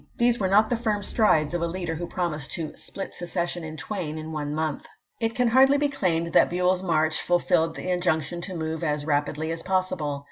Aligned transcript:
These 0.17 0.39
were 0.39 0.47
not 0.47 0.71
the 0.71 0.75
firm 0.77 1.03
strides 1.03 1.53
of 1.53 1.61
a 1.61 1.67
leader 1.67 1.93
who 1.93 2.07
promised 2.07 2.51
to" 2.53 2.75
split 2.75 3.13
secession 3.13 3.63
in 3.63 3.77
twain 3.77 4.17
in 4.17 4.31
one 4.31 4.51
month." 4.55 4.87
It 5.19 5.35
can 5.35 5.49
hardly 5.49 5.77
be 5.77 5.89
claimed 5.89 6.33
that 6.33 6.49
Buell's 6.49 6.81
march 6.81 7.21
ful 7.21 7.37
filled 7.37 7.75
the 7.75 7.87
injunction 7.87 8.41
to 8.41 8.55
move" 8.55 8.83
as 8.83 9.05
rapidly 9.05 9.51
as 9.51 9.61
pos 9.61 9.91
sible." 9.91 10.19